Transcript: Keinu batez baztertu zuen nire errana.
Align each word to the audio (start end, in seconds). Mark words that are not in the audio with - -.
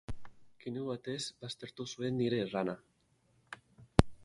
Keinu 0.63 0.85
batez 0.87 1.17
baztertu 1.45 1.87
zuen 1.95 2.17
nire 2.23 2.41
errana. 2.47 2.77